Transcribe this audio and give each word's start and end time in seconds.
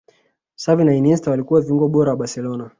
Xavi 0.57 0.83
na 0.83 0.93
Iniesta 0.95 1.31
walikuwa 1.31 1.61
viungo 1.61 1.99
wa 1.99 2.15
barcelona 2.15 2.69